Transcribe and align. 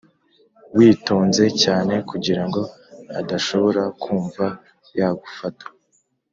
witonze 0.75 1.43
cyane 1.63 1.93
kugirango 2.09 2.61
adashobora 3.19 3.83
kumva 4.01 4.45
yagufata, 4.99 5.65